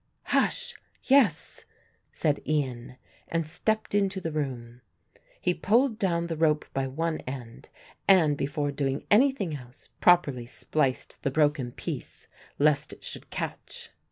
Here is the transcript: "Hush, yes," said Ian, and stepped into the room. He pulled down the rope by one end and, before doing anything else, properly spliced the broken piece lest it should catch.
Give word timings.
"Hush, 0.33 0.73
yes," 1.03 1.63
said 2.11 2.39
Ian, 2.47 2.95
and 3.27 3.47
stepped 3.47 3.93
into 3.93 4.19
the 4.19 4.31
room. 4.31 4.81
He 5.39 5.53
pulled 5.53 5.99
down 5.99 6.25
the 6.25 6.35
rope 6.35 6.65
by 6.73 6.87
one 6.87 7.19
end 7.27 7.69
and, 8.07 8.35
before 8.35 8.71
doing 8.71 9.05
anything 9.11 9.55
else, 9.57 9.89
properly 9.99 10.47
spliced 10.47 11.21
the 11.21 11.29
broken 11.29 11.71
piece 11.71 12.25
lest 12.57 12.93
it 12.93 13.03
should 13.03 13.29
catch. 13.29 13.91